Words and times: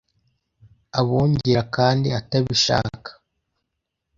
abongera 0.99 1.61
kandi 1.75 2.07
atabishaka 2.19 3.11